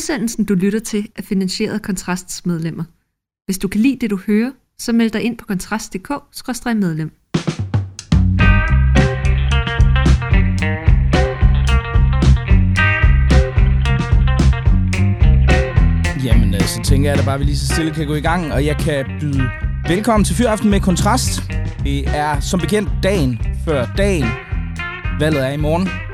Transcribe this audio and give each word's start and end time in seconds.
Udsendelsen, 0.00 0.44
du 0.44 0.54
lytter 0.54 0.78
til, 0.78 1.08
er 1.16 1.22
finansieret 1.22 1.74
af 1.74 1.82
Kontrasts 1.82 2.46
medlemmer. 2.46 2.84
Hvis 3.44 3.58
du 3.58 3.68
kan 3.68 3.80
lide 3.80 3.96
det, 4.00 4.10
du 4.10 4.16
hører, 4.26 4.50
så 4.78 4.92
meld 4.92 5.10
dig 5.10 5.22
ind 5.22 5.38
på 5.38 5.46
kontrast.dk-medlem. 5.46 7.10
Jamen, 16.24 16.54
øh, 16.54 16.60
så 16.60 16.80
tænker 16.84 17.10
jeg 17.10 17.18
da 17.18 17.24
bare, 17.24 17.34
at 17.34 17.40
vi 17.40 17.44
lige 17.44 17.56
så 17.56 17.74
stille 17.74 17.94
kan 17.94 18.06
gå 18.06 18.14
i 18.14 18.20
gang, 18.20 18.52
og 18.52 18.66
jeg 18.66 18.76
kan 18.76 19.06
byde 19.20 19.50
velkommen 19.88 20.24
til 20.24 20.36
Fyraften 20.36 20.70
med 20.70 20.80
Kontrast. 20.80 21.42
Det 21.84 22.08
er 22.08 22.40
som 22.40 22.60
bekendt 22.60 22.90
dagen 23.02 23.38
før 23.64 23.86
dagen. 23.96 24.26
Valget 25.20 25.46
er 25.46 25.50
i 25.50 25.56
morgen. 25.56 26.09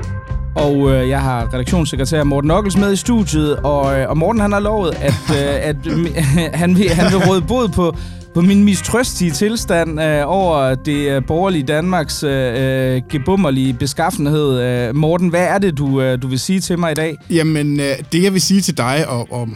Og 0.57 0.93
øh, 0.93 1.09
jeg 1.09 1.21
har 1.21 1.53
redaktionssekretær 1.53 2.23
Morten 2.23 2.51
Ockels 2.51 2.77
med 2.77 2.93
i 2.93 2.95
studiet, 2.95 3.55
og, 3.55 3.99
øh, 3.99 4.09
og 4.09 4.17
Morten 4.17 4.41
han 4.41 4.51
har 4.51 4.59
lovet, 4.59 4.95
at, 4.95 5.13
øh, 5.37 5.69
at 5.69 5.75
øh, 5.87 6.15
han, 6.61 6.77
vil, 6.77 6.89
han 6.89 7.11
vil 7.11 7.27
råde 7.27 7.41
bod 7.41 7.69
på, 7.69 7.95
på 8.33 8.41
min 8.41 8.63
mistrøstige 8.63 9.31
tilstand 9.31 10.01
øh, 10.01 10.23
over 10.25 10.75
det 10.75 11.09
øh, 11.11 11.25
borgerlige 11.27 11.63
Danmarks 11.63 12.23
øh, 12.23 12.53
øh, 12.57 13.01
gebummerlige 13.09 13.73
beskaffenhed. 13.73 14.59
Øh, 14.61 14.95
Morten, 14.95 15.29
hvad 15.29 15.43
er 15.43 15.57
det, 15.57 15.77
du, 15.77 16.01
øh, 16.01 16.21
du 16.21 16.27
vil 16.27 16.39
sige 16.39 16.59
til 16.59 16.79
mig 16.79 16.91
i 16.91 16.95
dag? 16.95 17.15
Jamen, 17.29 17.79
øh, 17.79 17.95
det 18.11 18.23
jeg 18.23 18.33
vil 18.33 18.41
sige 18.41 18.61
til 18.61 18.77
dig, 18.77 19.05
og, 19.07 19.27
og, 19.31 19.49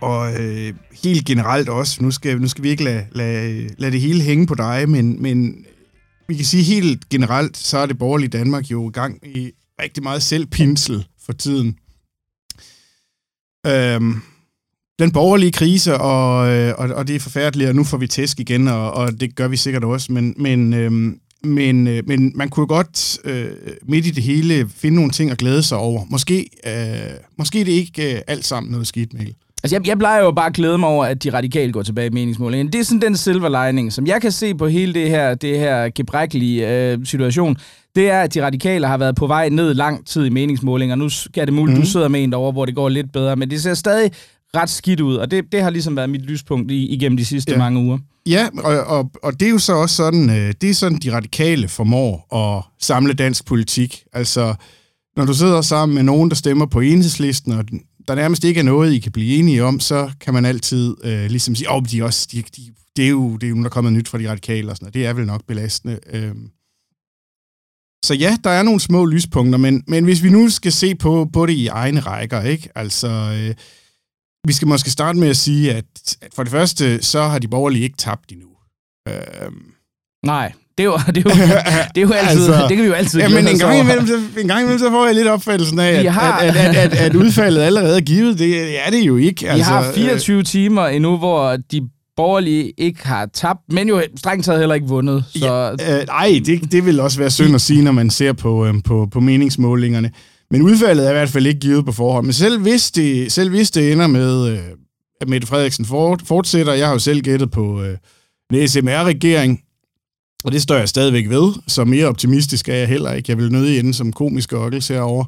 og 0.00 0.32
øh, 0.42 0.72
helt 1.04 1.26
generelt 1.26 1.68
også, 1.68 2.02
nu 2.02 2.10
skal, 2.10 2.40
nu 2.40 2.48
skal 2.48 2.64
vi 2.64 2.68
ikke 2.68 2.84
lade, 2.84 3.04
lade, 3.12 3.68
lade 3.78 3.92
det 3.92 4.00
hele 4.00 4.22
hænge 4.22 4.46
på 4.46 4.54
dig, 4.54 4.84
men, 4.88 5.22
men 5.22 5.54
vi 6.28 6.34
kan 6.34 6.44
sige 6.44 6.62
helt 6.62 7.08
generelt, 7.08 7.56
så 7.56 7.78
er 7.78 7.86
det 7.86 7.98
borgerlige 7.98 8.28
Danmark 8.28 8.70
jo 8.70 8.88
i 8.88 8.92
gang 8.92 9.18
i 9.36 9.52
rigtig 9.82 10.02
meget 10.02 10.22
selvpinsel 10.22 11.06
for 11.26 11.32
tiden. 11.32 11.78
Øhm, 13.66 14.22
den 14.98 15.12
borgerlige 15.12 15.52
krise, 15.52 15.98
og, 15.98 16.48
øh, 16.48 16.74
og, 16.78 16.88
og 16.88 17.08
det 17.08 17.16
er 17.16 17.20
forfærdeligt, 17.20 17.68
og 17.68 17.74
nu 17.74 17.84
får 17.84 17.98
vi 17.98 18.06
tæsk 18.06 18.40
igen, 18.40 18.68
og, 18.68 18.90
og 18.90 19.20
det 19.20 19.36
gør 19.36 19.48
vi 19.48 19.56
sikkert 19.56 19.84
også, 19.84 20.12
men, 20.12 20.34
men, 20.38 20.74
øhm, 20.74 21.20
men, 21.44 21.86
øh, 21.86 22.02
men 22.06 22.32
man 22.34 22.48
kunne 22.48 22.66
godt 22.66 23.18
øh, 23.24 23.50
midt 23.82 24.06
i 24.06 24.10
det 24.10 24.22
hele 24.22 24.68
finde 24.68 24.96
nogle 24.96 25.10
ting 25.10 25.30
at 25.30 25.38
glæde 25.38 25.62
sig 25.62 25.78
over. 25.78 26.04
Måske, 26.10 26.50
øh, 26.66 27.16
måske 27.38 27.58
det 27.58 27.68
ikke 27.68 28.16
øh, 28.16 28.22
alt 28.26 28.44
sammen 28.44 28.70
noget 28.72 28.86
skidt, 28.86 29.14
Mikkel. 29.14 29.34
Altså, 29.64 29.76
jeg, 29.76 29.86
jeg 29.86 29.98
plejer 29.98 30.22
jo 30.22 30.30
bare 30.30 30.46
at 30.46 30.54
glæde 30.54 30.78
mig 30.78 30.88
over, 30.88 31.04
at 31.04 31.24
de 31.24 31.30
radikale 31.32 31.72
går 31.72 31.82
tilbage 31.82 32.06
i 32.06 32.10
meningsmålingen. 32.10 32.72
Det 32.72 32.80
er 32.80 32.84
sådan 32.84 33.00
den 33.00 33.16
silver 33.16 33.66
lining, 33.66 33.92
som 33.92 34.06
jeg 34.06 34.20
kan 34.20 34.32
se 34.32 34.54
på 34.54 34.66
hele 34.66 34.94
det 34.94 35.10
her, 35.10 35.34
det 35.34 35.58
her 35.58 35.88
gebrækkelige 35.94 36.90
øh, 36.92 36.98
situation. 37.06 37.56
Det 37.96 38.10
er, 38.10 38.20
at 38.20 38.34
de 38.34 38.44
radikale 38.44 38.86
har 38.86 38.98
været 38.98 39.16
på 39.16 39.26
vej 39.26 39.48
ned 39.48 39.74
lang 39.74 40.06
tid 40.06 40.24
i 40.24 40.28
meningsmålinger. 40.28 40.96
Nu 40.96 41.04
er 41.36 41.44
det 41.44 41.54
muligt, 41.54 41.76
mm. 41.76 41.82
du 41.84 41.88
sidder 41.90 42.08
med 42.08 42.24
en 42.24 42.32
derovre, 42.32 42.52
hvor 42.52 42.64
det 42.64 42.74
går 42.74 42.88
lidt 42.88 43.12
bedre, 43.12 43.36
men 43.36 43.50
det 43.50 43.62
ser 43.62 43.74
stadig 43.74 44.10
ret 44.56 44.70
skidt 44.70 45.00
ud, 45.00 45.16
og 45.16 45.30
det, 45.30 45.44
det 45.52 45.62
har 45.62 45.70
ligesom 45.70 45.96
været 45.96 46.10
mit 46.10 46.22
lyspunkt 46.22 46.70
i, 46.70 46.86
igennem 46.86 47.16
de 47.16 47.24
sidste 47.24 47.52
Ja. 47.52 47.58
mange 47.58 47.80
uger. 47.80 47.98
Ja, 48.26 48.48
og, 48.64 48.84
og, 48.98 49.10
og 49.22 49.40
det 49.40 49.46
er 49.46 49.50
jo 49.50 49.58
så 49.58 49.72
også 49.72 49.96
sådan, 49.96 50.30
øh, 50.30 50.54
det 50.60 50.70
er 50.70 50.74
sådan, 50.74 50.98
de 50.98 51.12
radikale 51.12 51.68
formår 51.68 52.36
at 52.36 52.84
samle 52.86 53.12
dansk 53.12 53.46
politik. 53.46 54.02
Altså, 54.12 54.54
når 55.16 55.24
du 55.24 55.34
sidder 55.34 55.60
sammen 55.62 55.94
med 55.94 56.02
nogen, 56.02 56.30
der 56.30 56.36
stemmer 56.36 56.66
på 56.66 56.80
enhedslisten, 56.80 57.52
og 57.52 57.64
der 58.08 58.14
nærmest 58.14 58.44
ikke 58.44 58.60
er 58.60 58.64
noget, 58.64 58.92
I 58.92 58.98
kan 58.98 59.12
blive 59.12 59.36
enige 59.36 59.64
om, 59.64 59.80
så 59.80 60.10
kan 60.20 60.34
man 60.34 60.44
altid 60.44 60.96
øh, 61.04 61.26
ligesom 61.26 61.54
sige, 61.54 61.70
åh, 61.70 61.76
oh, 61.76 61.82
de 61.90 61.98
er 61.98 62.04
også, 62.04 62.28
de, 62.32 62.42
de, 62.42 62.74
det, 62.96 63.04
er 63.04 63.08
jo, 63.08 63.36
det 63.36 63.46
er 63.46 63.50
jo, 63.50 63.56
der 63.56 63.64
er 63.64 63.68
kommet 63.68 63.92
nyt 63.92 64.08
fra 64.08 64.18
de 64.18 64.30
radikale 64.30 64.70
og 64.70 64.76
sådan 64.76 64.84
noget. 64.84 64.94
Det 64.94 65.06
er 65.06 65.12
vel 65.12 65.26
nok 65.26 65.46
belastende. 65.46 65.98
Øh. 66.06 66.34
Så 68.04 68.14
ja, 68.14 68.36
der 68.44 68.50
er 68.50 68.62
nogle 68.62 68.80
små 68.80 69.06
lyspunkter, 69.06 69.58
men, 69.58 69.84
men 69.86 70.04
hvis 70.04 70.22
vi 70.22 70.30
nu 70.30 70.48
skal 70.48 70.72
se 70.72 70.94
på, 70.94 71.30
på 71.32 71.46
det 71.46 71.52
i 71.52 71.66
egne 71.66 72.00
rækker, 72.00 72.42
ikke? 72.42 72.68
Altså, 72.74 73.08
øh, 73.08 73.54
vi 74.46 74.52
skal 74.52 74.68
måske 74.68 74.90
starte 74.90 75.18
med 75.18 75.28
at 75.28 75.36
sige, 75.36 75.72
at, 75.72 76.16
at 76.20 76.34
for 76.34 76.42
det 76.42 76.50
første, 76.50 77.02
så 77.02 77.22
har 77.22 77.38
de 77.38 77.48
borgerlige 77.48 77.84
ikke 77.84 77.96
tabt 77.96 78.32
endnu. 78.32 78.48
Øh, 79.08 79.52
Nej, 80.26 80.52
det 80.78 80.84
er 80.84 80.84
jo, 80.84 80.96
det 81.06 81.16
er 81.16 81.22
jo, 81.24 81.30
det 81.94 82.02
er 82.02 82.06
jo 82.06 82.12
altid, 82.12 82.46
altså, 82.48 82.66
det 82.68 82.76
kan 82.76 82.82
vi 82.84 82.88
jo 82.88 82.94
altid 82.94 83.20
Ja, 83.20 83.28
men 83.28 83.48
en 83.48 83.58
gang, 83.58 83.80
imellem, 83.80 84.06
så, 84.06 84.14
en 84.40 84.48
gang 84.48 84.60
imellem, 84.60 84.78
så 84.78 84.90
får 84.90 85.06
jeg 85.06 85.14
lidt 85.14 85.28
opfattelsen 85.28 85.78
af, 85.78 85.90
at, 85.92 86.12
har- 86.12 86.38
at, 86.38 86.56
at, 86.56 86.76
at, 86.76 86.92
at, 86.94 87.14
udfaldet 87.14 87.60
allerede 87.62 87.96
er 87.96 88.00
givet. 88.00 88.38
Det 88.38 88.78
er 88.86 88.90
det 88.90 89.00
jo 89.06 89.16
ikke. 89.16 89.50
Vi 89.54 89.60
har 89.60 89.92
24 89.94 90.38
øh, 90.38 90.44
timer 90.44 90.86
endnu, 90.86 91.16
hvor 91.18 91.56
de 91.56 91.80
borgerlige 92.16 92.72
ikke 92.78 93.06
har 93.06 93.26
tabt, 93.34 93.60
men 93.70 93.88
jo 93.88 94.02
strengt 94.16 94.44
taget 94.44 94.58
heller 94.60 94.74
ikke 94.74 94.86
vundet. 94.86 95.24
Så 95.36 95.76
Ja, 95.80 95.98
øh, 96.00 96.04
ej, 96.04 96.40
det, 96.46 96.72
det 96.72 96.86
vil 96.86 97.00
også 97.00 97.18
være 97.18 97.30
synd 97.30 97.54
at 97.54 97.60
sige, 97.60 97.82
når 97.84 97.92
man 97.92 98.10
ser 98.10 98.32
på, 98.32 98.66
øh, 98.66 98.74
på, 98.84 99.08
på 99.12 99.20
meningsmålingerne. 99.20 100.10
Men 100.50 100.62
udfaldet 100.62 101.06
er 101.06 101.10
i 101.10 101.12
hvert 101.12 101.28
fald 101.28 101.46
ikke 101.46 101.60
givet 101.60 101.84
på 101.84 101.92
forhånd. 101.92 102.26
Men 102.26 102.32
selv 102.32 102.60
hvis 102.60 102.90
det, 102.90 103.32
selv 103.32 103.50
hvis 103.50 103.70
det 103.70 103.92
ender 103.92 104.06
med, 104.06 104.48
øh, 104.48 104.58
at 105.20 105.28
Mette 105.28 105.46
Frederiksen 105.46 105.84
fort, 105.84 106.22
fortsætter, 106.26 106.72
jeg 106.72 106.86
har 106.86 106.92
jo 106.92 106.98
selv 106.98 107.20
gættet 107.20 107.50
på 107.50 107.82
øh, 107.82 107.96
en 108.52 108.68
SMR-regering, 108.68 109.60
og 110.44 110.52
det 110.52 110.62
står 110.62 110.74
jeg 110.74 110.88
stadigvæk 110.88 111.28
ved, 111.28 111.52
så 111.66 111.84
mere 111.84 112.06
optimistisk 112.06 112.68
er 112.68 112.74
jeg 112.74 112.88
heller 112.88 113.12
ikke. 113.12 113.30
Jeg 113.30 113.38
vil 113.38 113.52
nødig 113.52 113.78
ende 113.78 113.94
som 113.94 114.12
komisk 114.12 114.52
okkels 114.52 114.88
herovre. 114.88 115.26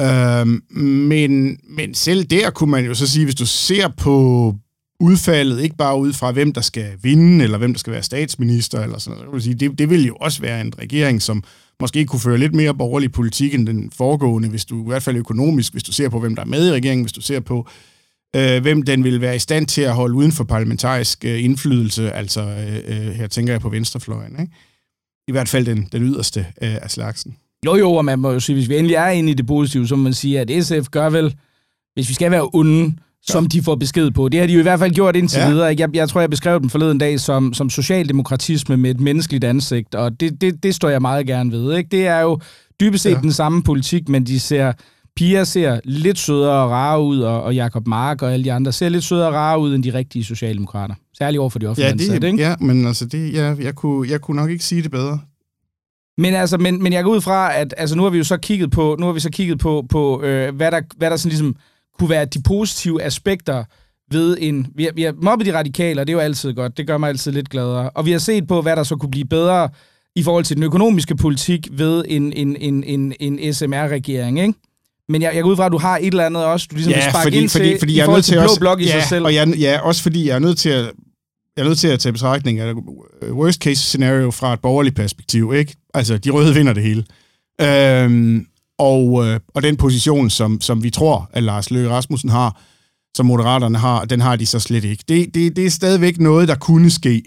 Øhm, 0.00 0.62
men, 1.08 1.58
men 1.68 1.94
selv 1.94 2.24
der 2.24 2.50
kunne 2.50 2.70
man 2.70 2.84
jo 2.84 2.94
så 2.94 3.06
sige, 3.06 3.24
hvis 3.24 3.34
du 3.34 3.46
ser 3.46 3.88
på 3.88 4.54
udfaldet, 5.00 5.60
ikke 5.60 5.76
bare 5.76 5.98
ud 5.98 6.12
fra, 6.12 6.32
hvem 6.32 6.52
der 6.52 6.60
skal 6.60 6.92
vinde, 7.02 7.44
eller 7.44 7.58
hvem 7.58 7.72
der 7.72 7.78
skal 7.78 7.92
være 7.92 8.02
statsminister, 8.02 8.82
eller 8.82 8.98
sådan 8.98 9.10
noget, 9.10 9.20
så 9.20 9.24
kan 9.24 9.32
man 9.32 9.42
sige, 9.42 9.54
det, 9.54 9.78
det 9.78 9.90
vil 9.90 10.06
jo 10.06 10.16
også 10.20 10.40
være 10.40 10.60
en 10.60 10.72
regering, 10.78 11.22
som 11.22 11.44
måske 11.80 12.06
kunne 12.06 12.20
føre 12.20 12.38
lidt 12.38 12.54
mere 12.54 12.74
borgerlig 12.74 13.12
politik 13.12 13.54
end 13.54 13.66
den 13.66 13.90
foregående, 13.90 14.48
hvis 14.48 14.64
du 14.64 14.82
i 14.82 14.86
hvert 14.86 15.02
fald 15.02 15.16
økonomisk, 15.16 15.72
hvis 15.72 15.82
du 15.82 15.92
ser 15.92 16.08
på, 16.08 16.20
hvem 16.20 16.34
der 16.34 16.42
er 16.42 16.46
med 16.46 16.68
i 16.68 16.72
regeringen, 16.72 17.04
hvis 17.04 17.12
du 17.12 17.20
ser 17.20 17.40
på, 17.40 17.58
øh, 17.58 17.95
hvem 18.62 18.82
den 18.82 19.04
vil 19.04 19.20
være 19.20 19.36
i 19.36 19.38
stand 19.38 19.66
til 19.66 19.82
at 19.82 19.94
holde 19.94 20.14
uden 20.14 20.32
for 20.32 20.44
parlamentarisk 20.44 21.24
øh, 21.24 21.44
indflydelse, 21.44 22.12
altså 22.12 22.40
øh, 22.40 22.76
øh, 23.08 23.14
her 23.14 23.26
tænker 23.26 23.52
jeg 23.52 23.60
på 23.60 23.68
venstrefløjen, 23.68 24.40
ikke? 24.40 24.52
I 25.28 25.32
hvert 25.32 25.48
fald 25.48 25.66
den, 25.66 25.88
den 25.92 26.02
yderste 26.02 26.40
øh, 26.40 26.74
af 26.82 26.90
slagsen. 26.90 27.36
jo 27.66 27.76
jo, 27.76 27.92
og 27.92 28.04
man 28.04 28.18
må 28.18 28.32
jo 28.32 28.40
sige, 28.40 28.56
hvis 28.56 28.68
vi 28.68 28.76
endelig 28.76 28.94
er 28.94 29.08
inde 29.08 29.30
i 29.30 29.34
det 29.34 29.46
positive, 29.46 29.88
så 29.88 29.96
må 29.96 30.02
man 30.02 30.14
sige, 30.14 30.40
at 30.40 30.64
SF 30.64 30.88
gør 30.90 31.10
vel, 31.10 31.34
hvis 31.94 32.08
vi 32.08 32.14
skal 32.14 32.30
være 32.30 32.48
onde, 32.52 32.96
som 33.22 33.46
de 33.46 33.62
får 33.62 33.74
besked 33.74 34.10
på. 34.10 34.28
Det 34.28 34.40
har 34.40 34.46
de 34.46 34.52
jo 34.52 34.58
i 34.58 34.62
hvert 34.62 34.78
fald 34.78 34.94
gjort 34.94 35.16
indtil 35.16 35.38
Ja. 35.38 35.48
videre. 35.50 35.74
Jeg, 35.78 35.96
jeg 35.96 36.08
tror, 36.08 36.20
jeg 36.20 36.30
beskrev 36.30 36.60
den 36.60 36.70
forleden 36.70 36.98
dag 36.98 37.20
som, 37.20 37.54
som 37.54 37.70
socialdemokratisme 37.70 38.76
med 38.76 38.90
et 38.90 39.00
menneskeligt 39.00 39.44
ansigt, 39.44 39.94
og 39.94 40.20
det, 40.20 40.40
det, 40.40 40.62
det 40.62 40.74
står 40.74 40.88
jeg 40.88 41.02
meget 41.02 41.26
gerne 41.26 41.52
ved. 41.52 41.76
Ikke? 41.76 41.88
Det 41.90 42.06
er 42.06 42.20
jo 42.20 42.38
dybest 42.80 43.02
set 43.02 43.10
ja. 43.10 43.20
den 43.20 43.32
samme 43.32 43.62
politik, 43.62 44.08
men 44.08 44.26
de 44.26 44.40
ser 44.40 44.72
Pia 45.16 45.44
ser 45.44 45.80
lidt 45.84 46.18
sødere 46.18 46.64
og 46.64 46.70
rare 46.70 47.02
ud, 47.02 47.20
og, 47.20 47.42
og 47.42 47.54
Jacob 47.54 47.86
Mark 47.86 48.22
og 48.22 48.32
alle 48.32 48.44
de 48.44 48.52
andre 48.52 48.72
ser 48.72 48.88
lidt 48.88 49.04
sødere 49.04 49.28
og 49.28 49.34
rare 49.34 49.58
ud 49.58 49.74
end 49.74 49.84
de 49.84 49.92
rigtige 49.94 50.24
socialdemokrater. 50.24 50.94
Særligt 51.18 51.40
over 51.40 51.50
for 51.50 51.58
de 51.58 51.66
offentlige 51.66 51.86
Ja, 51.86 51.92
ansatte, 51.92 52.26
det, 52.26 52.32
ikke? 52.32 52.42
ja, 52.44 52.54
men 52.60 52.86
altså, 52.86 53.06
det, 53.06 53.32
ja, 53.32 53.54
jeg, 53.60 53.74
kunne, 53.74 54.10
jeg 54.10 54.20
kunne 54.20 54.36
nok 54.40 54.50
ikke 54.50 54.64
sige 54.64 54.82
det 54.82 54.90
bedre. 54.90 55.20
Men 56.18 56.34
altså, 56.34 56.58
men, 56.58 56.82
men 56.82 56.92
jeg 56.92 57.04
går 57.04 57.10
ud 57.10 57.20
fra, 57.20 57.56
at 57.56 57.74
altså, 57.76 57.96
nu 57.96 58.02
har 58.02 58.10
vi 58.10 58.18
jo 58.18 58.24
så 58.24 58.36
kigget 58.36 58.70
på, 58.70 58.96
nu 58.98 59.06
har 59.06 59.12
vi 59.12 59.20
så 59.20 59.30
kigget 59.30 59.58
på, 59.58 59.86
på 59.90 60.22
øh, 60.22 60.54
hvad, 60.54 60.70
der, 60.70 60.80
hvad 60.96 61.10
der 61.10 61.16
sådan 61.16 61.30
ligesom 61.30 61.56
kunne 61.98 62.10
være 62.10 62.24
de 62.24 62.42
positive 62.42 63.02
aspekter 63.02 63.64
ved 64.10 64.36
en... 64.40 64.66
Vi 64.74 64.84
har, 64.84 64.92
vi 64.94 65.02
har 65.02 65.14
mobbet 65.22 65.46
de 65.46 65.58
radikale, 65.58 66.00
og 66.00 66.06
det 66.06 66.12
er 66.12 66.16
jo 66.16 66.20
altid 66.20 66.54
godt. 66.54 66.76
Det 66.76 66.86
gør 66.86 66.98
mig 66.98 67.08
altid 67.08 67.32
lidt 67.32 67.50
gladere. 67.50 67.90
Og 67.90 68.06
vi 68.06 68.12
har 68.12 68.18
set 68.18 68.46
på, 68.46 68.62
hvad 68.62 68.76
der 68.76 68.82
så 68.82 68.96
kunne 68.96 69.10
blive 69.10 69.24
bedre 69.26 69.68
i 70.16 70.22
forhold 70.22 70.44
til 70.44 70.56
den 70.56 70.64
økonomiske 70.64 71.16
politik 71.16 71.68
ved 71.72 72.04
en, 72.08 72.32
en, 72.32 72.56
en, 72.56 72.84
en, 72.84 73.14
en 73.20 73.54
SMR-regering, 73.54 74.40
ikke? 74.40 74.54
Men 75.08 75.22
jeg, 75.22 75.34
jeg 75.34 75.42
går 75.42 75.50
ud 75.50 75.56
fra, 75.56 75.66
at 75.66 75.72
du 75.72 75.78
har 75.78 75.96
et 75.96 76.06
eller 76.06 76.26
andet 76.26 76.44
også, 76.44 76.66
du 76.70 76.76
ligesom 76.76 76.94
vil 76.94 77.02
sparke 77.10 77.36
ind 77.36 77.48
til, 77.48 77.96
i 77.96 78.00
forhold 78.04 78.22
til, 78.22 78.34
blå 78.34 78.48
blok 78.60 78.80
i 78.80 78.84
ja, 78.84 78.90
sig 78.90 79.02
selv. 79.02 79.24
Og 79.24 79.34
jeg, 79.34 79.48
ja, 79.48 79.80
også 79.80 80.02
fordi 80.02 80.28
jeg 80.28 80.34
er 80.34 80.38
nødt 80.38 80.58
til 80.58 80.68
at 80.68 80.92
jeg 81.56 81.62
er 81.62 81.68
nødt 81.68 81.78
til 81.78 81.88
at 81.88 82.00
tage 82.00 82.12
betragtning 82.12 82.60
af 82.60 82.74
worst 83.30 83.62
case 83.62 83.82
scenario 83.82 84.30
fra 84.30 84.52
et 84.52 84.60
borgerligt 84.60 84.96
perspektiv, 84.96 85.52
ikke? 85.54 85.76
Altså, 85.94 86.18
de 86.18 86.30
røde 86.30 86.54
vinder 86.54 86.72
det 86.72 86.82
hele. 86.82 87.04
Øhm, 87.60 88.46
og, 88.78 89.26
øh, 89.26 89.40
og 89.54 89.62
den 89.62 89.76
position, 89.76 90.30
som, 90.30 90.60
som 90.60 90.82
vi 90.82 90.90
tror, 90.90 91.30
at 91.32 91.42
Lars 91.42 91.70
Løkke 91.70 91.90
Rasmussen 91.90 92.30
har, 92.30 92.60
som 93.16 93.26
Moderaterne 93.26 93.78
har, 93.78 94.04
den 94.04 94.20
har 94.20 94.36
de 94.36 94.46
så 94.46 94.58
slet 94.58 94.84
ikke. 94.84 95.04
Det, 95.08 95.34
det, 95.34 95.56
det 95.56 95.66
er 95.66 95.70
stadigvæk 95.70 96.20
noget, 96.20 96.48
der 96.48 96.54
kunne 96.54 96.90
ske. 96.90 97.22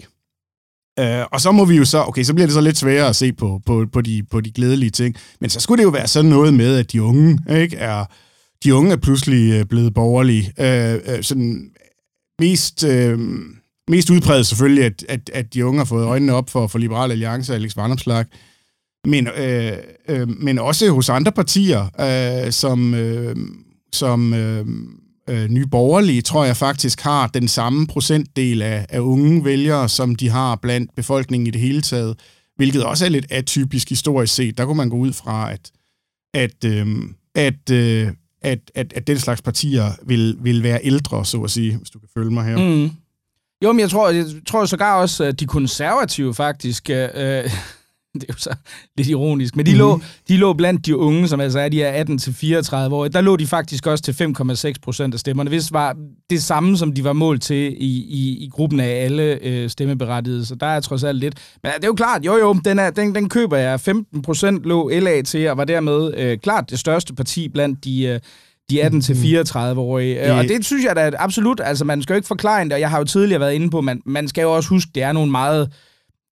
Øh, 0.98 1.24
og 1.32 1.40
så 1.40 1.52
må 1.52 1.64
vi 1.64 1.76
jo 1.76 1.84
så, 1.84 2.04
okay, 2.04 2.22
så 2.22 2.34
bliver 2.34 2.46
det 2.46 2.54
så 2.54 2.60
lidt 2.60 2.78
sværere 2.78 3.08
at 3.08 3.16
se 3.16 3.32
på, 3.32 3.60
på, 3.66 3.86
på, 3.92 4.00
de, 4.00 4.22
på 4.30 4.40
de 4.40 4.50
glædelige 4.50 4.90
ting. 4.90 5.16
Men 5.40 5.50
så 5.50 5.60
skulle 5.60 5.78
det 5.78 5.84
jo 5.84 5.90
være 5.90 6.06
sådan 6.06 6.30
noget 6.30 6.54
med, 6.54 6.76
at 6.76 6.92
de 6.92 7.02
unge, 7.02 7.38
ikke, 7.50 7.76
er, 7.76 8.04
de 8.64 8.74
unge 8.74 8.92
er 8.92 8.96
pludselig 8.96 9.52
øh, 9.52 9.64
blevet 9.64 9.94
borgerlige. 9.94 10.52
Øh, 10.58 11.00
øh, 11.06 11.22
sådan 11.22 11.70
mest, 12.40 12.84
øh, 12.84 13.18
mest 13.88 14.10
udpræget 14.10 14.46
selvfølgelig, 14.46 14.84
at, 14.84 15.04
at, 15.08 15.30
at 15.34 15.54
de 15.54 15.66
unge 15.66 15.78
har 15.78 15.84
fået 15.84 16.04
øjnene 16.04 16.34
op 16.34 16.50
for, 16.50 16.66
for 16.66 16.78
Liberal 16.78 17.10
Alliance 17.10 17.52
og 17.52 17.56
Alex 17.56 17.76
Vanopslagh. 17.76 18.28
Men, 19.06 19.26
øh, 19.26 19.72
øh, 20.08 20.28
men 20.28 20.58
også 20.58 20.90
hos 20.90 21.08
andre 21.08 21.32
partier, 21.32 21.88
øh, 22.00 22.52
som, 22.52 22.94
øh, 22.94 23.36
som 23.92 24.34
øh, 24.34 24.66
øh, 25.30 25.48
Nye 25.48 25.66
Borgerlige, 25.66 26.22
tror 26.22 26.44
jeg 26.44 26.56
faktisk 26.56 27.00
har 27.00 27.26
den 27.26 27.48
samme 27.48 27.86
procentdel 27.86 28.62
af, 28.62 28.86
af 28.88 29.00
unge 29.00 29.44
vælgere, 29.44 29.88
som 29.88 30.14
de 30.14 30.28
har 30.28 30.56
blandt 30.56 30.94
befolkningen 30.96 31.46
i 31.46 31.50
det 31.50 31.60
hele 31.60 31.82
taget, 31.82 32.16
hvilket 32.56 32.84
også 32.84 33.04
er 33.04 33.08
lidt 33.08 33.26
atypisk 33.30 33.88
historisk 33.88 34.34
set. 34.34 34.58
Der 34.58 34.64
kunne 34.64 34.76
man 34.76 34.90
gå 34.90 34.96
ud 34.96 35.12
fra, 35.12 35.52
at, 35.52 35.70
at, 36.34 36.64
øh, 36.64 36.86
at, 37.34 37.70
øh, 37.70 38.08
at, 38.42 38.58
at, 38.74 38.92
at 38.96 39.06
den 39.06 39.18
slags 39.18 39.42
partier 39.42 39.92
vil, 40.06 40.36
vil 40.40 40.62
være 40.62 40.80
ældre, 40.82 41.24
så 41.24 41.42
at 41.42 41.50
sige, 41.50 41.76
hvis 41.76 41.90
du 41.90 41.98
kan 41.98 42.08
følge 42.14 42.30
mig 42.30 42.44
her. 42.44 42.58
Mm. 42.58 42.90
Jo, 43.64 43.72
men 43.72 43.80
jeg 43.80 43.90
tror, 43.90 44.10
jeg 44.10 44.26
tror 44.46 44.64
sågar 44.64 45.00
også, 45.00 45.24
at 45.24 45.40
de 45.40 45.46
konservative 45.46 46.34
faktisk... 46.34 46.90
Øh, 46.90 47.50
det 48.14 48.22
er 48.22 48.26
jo 48.28 48.38
så 48.38 48.54
lidt 48.96 49.08
ironisk, 49.08 49.56
men 49.56 49.66
de, 49.66 49.72
mm. 49.72 49.78
lå, 49.78 50.00
de 50.28 50.36
lå 50.36 50.52
blandt 50.52 50.86
de 50.86 50.96
unge, 50.96 51.28
som 51.28 51.40
altså 51.40 51.58
er 51.58 51.68
de 51.68 51.82
er 51.82 52.04
18-34 52.04 52.94
år, 52.94 53.08
der 53.08 53.20
lå 53.20 53.36
de 53.36 53.46
faktisk 53.46 53.86
også 53.86 54.04
til 54.04 54.12
5,6 54.12 54.72
procent 54.82 55.14
af 55.14 55.20
stemmerne, 55.20 55.50
hvis 55.50 55.72
var 55.72 55.96
det 56.30 56.42
samme, 56.42 56.76
som 56.76 56.94
de 56.94 57.04
var 57.04 57.12
målt 57.12 57.42
til 57.42 57.76
i, 57.82 58.04
i, 58.08 58.44
i 58.44 58.48
gruppen 58.52 58.80
af 58.80 59.04
alle 59.04 59.38
øh, 59.42 59.70
stemmeberettigede, 59.70 60.46
så 60.46 60.54
der 60.54 60.66
er 60.66 60.80
trods 60.80 61.04
alt 61.04 61.18
lidt. 61.18 61.34
Men 61.62 61.72
det 61.76 61.84
er 61.84 61.88
jo 61.88 61.94
klart, 61.94 62.24
jo 62.24 62.36
jo, 62.36 62.52
den, 62.64 62.78
er, 62.78 62.90
den, 62.90 63.14
den 63.14 63.28
køber 63.28 63.56
jeg. 63.56 63.80
15 63.80 64.22
procent 64.22 64.64
lå 64.64 64.88
LA 64.88 65.22
til, 65.22 65.48
og 65.48 65.56
var 65.56 65.64
dermed 65.64 66.14
øh, 66.16 66.38
klart 66.38 66.70
det 66.70 66.78
største 66.78 67.14
parti 67.14 67.48
blandt 67.48 67.84
de... 67.84 68.04
Øh, 68.04 68.20
de 68.70 68.86
18-34-årige. 68.86 70.14
Mm. 70.14 70.22
Det... 70.22 70.32
Og 70.32 70.44
det 70.44 70.66
synes 70.66 70.84
jeg 70.84 70.96
da 70.96 71.10
absolut, 71.18 71.60
altså 71.64 71.84
man 71.84 72.02
skal 72.02 72.14
jo 72.14 72.16
ikke 72.16 72.28
forklare 72.28 72.64
det, 72.64 72.72
og 72.72 72.80
jeg 72.80 72.90
har 72.90 72.98
jo 72.98 73.04
tidligere 73.04 73.40
været 73.40 73.52
inde 73.52 73.70
på, 73.70 73.80
man, 73.80 74.02
man 74.06 74.28
skal 74.28 74.42
jo 74.42 74.52
også 74.52 74.68
huske, 74.68 74.90
det 74.94 75.02
er 75.02 75.12
nogle 75.12 75.30
meget 75.30 75.70